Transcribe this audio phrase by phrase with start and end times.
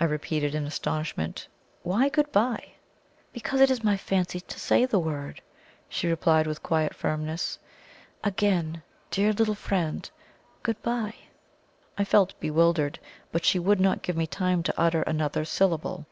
[0.00, 1.46] I repeated in astonishment;
[1.82, 2.76] "why 'good bye'?"
[3.34, 5.42] "Because it is my fancy to say the word,"
[5.86, 7.58] she replied with quiet firmness.
[8.24, 10.10] "Again, dear little friend,
[10.62, 11.12] good bye!"
[11.98, 12.98] I felt bewildered,
[13.32, 16.06] but she would not give me time to utter another syllable.